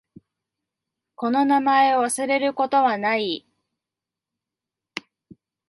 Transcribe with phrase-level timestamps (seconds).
[1.13, 3.45] この名前を忘れることはない。